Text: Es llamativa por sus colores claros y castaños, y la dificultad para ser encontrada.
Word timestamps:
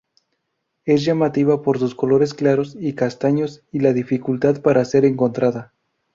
Es 0.83 1.05
llamativa 1.05 1.61
por 1.61 1.77
sus 1.77 1.93
colores 1.93 2.33
claros 2.33 2.75
y 2.75 2.95
castaños, 2.95 3.61
y 3.71 3.81
la 3.81 3.93
dificultad 3.93 4.59
para 4.63 4.83
ser 4.83 5.05
encontrada. 5.05 5.73